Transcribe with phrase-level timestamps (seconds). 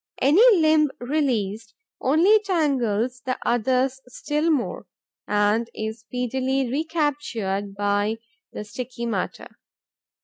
[0.19, 4.87] Any limb released only tangles the others still more
[5.27, 8.17] and is speedily recaptured by
[8.51, 9.59] the sticky matter.